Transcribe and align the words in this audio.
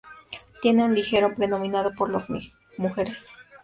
Tiene 0.63 0.83
un 0.83 0.95
ligero 0.95 1.35
predominio 1.35 1.91
por 1.95 2.09
las 2.11 2.25
mujeres. 2.77 3.27